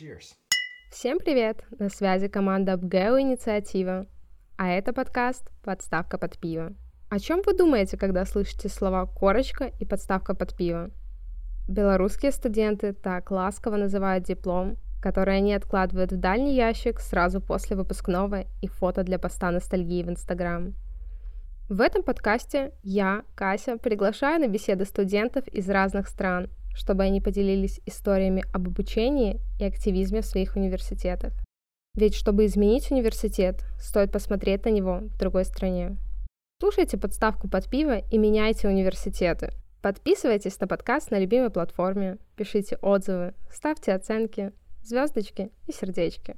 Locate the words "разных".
25.68-26.08